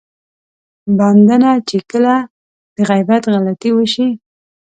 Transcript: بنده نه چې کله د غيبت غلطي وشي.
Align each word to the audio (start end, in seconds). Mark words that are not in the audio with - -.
بنده 0.97 1.35
نه 1.43 1.51
چې 1.69 1.77
کله 1.91 2.15
د 2.75 2.77
غيبت 2.89 3.23
غلطي 3.33 3.69
وشي. 3.73 4.07